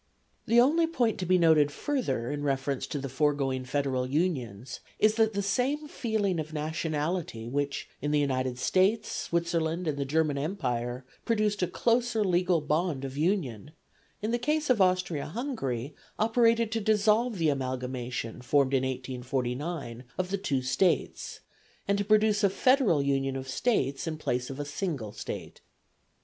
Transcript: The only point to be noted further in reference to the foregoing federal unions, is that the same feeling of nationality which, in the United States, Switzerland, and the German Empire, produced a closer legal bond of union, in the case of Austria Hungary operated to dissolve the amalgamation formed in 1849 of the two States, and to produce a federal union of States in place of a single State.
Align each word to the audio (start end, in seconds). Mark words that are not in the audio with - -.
The 0.47 0.59
only 0.59 0.87
point 0.87 1.19
to 1.19 1.27
be 1.27 1.37
noted 1.37 1.71
further 1.71 2.31
in 2.31 2.41
reference 2.41 2.87
to 2.87 2.97
the 2.97 3.07
foregoing 3.07 3.65
federal 3.65 4.07
unions, 4.07 4.79
is 4.97 5.13
that 5.13 5.33
the 5.33 5.43
same 5.43 5.87
feeling 5.87 6.39
of 6.39 6.53
nationality 6.53 7.47
which, 7.47 7.87
in 8.01 8.09
the 8.09 8.17
United 8.17 8.57
States, 8.57 9.11
Switzerland, 9.11 9.85
and 9.87 9.99
the 9.99 10.03
German 10.03 10.39
Empire, 10.39 11.05
produced 11.23 11.61
a 11.61 11.67
closer 11.67 12.23
legal 12.23 12.61
bond 12.61 13.05
of 13.05 13.15
union, 13.15 13.73
in 14.23 14.31
the 14.31 14.39
case 14.39 14.71
of 14.71 14.81
Austria 14.81 15.27
Hungary 15.27 15.93
operated 16.17 16.71
to 16.71 16.81
dissolve 16.81 17.37
the 17.37 17.49
amalgamation 17.49 18.41
formed 18.41 18.73
in 18.73 18.81
1849 18.81 20.03
of 20.17 20.31
the 20.31 20.37
two 20.39 20.63
States, 20.63 21.41
and 21.87 21.99
to 21.99 22.03
produce 22.03 22.43
a 22.43 22.49
federal 22.49 23.03
union 23.03 23.35
of 23.35 23.47
States 23.47 24.07
in 24.07 24.17
place 24.17 24.49
of 24.49 24.59
a 24.59 24.65
single 24.65 25.11
State. 25.13 25.61